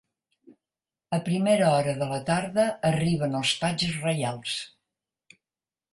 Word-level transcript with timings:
A 1.17 1.19
primera 1.27 1.67
hora 1.73 1.93
de 2.01 2.07
la 2.13 2.19
tarda 2.31 2.65
arriben 2.91 3.41
els 3.41 3.55
patges 3.65 3.95
Reials. 4.07 4.59